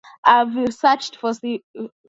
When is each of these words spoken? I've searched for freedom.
I've 0.23 0.73
searched 0.73 1.17
for 1.17 1.31
freedom. 1.35 1.63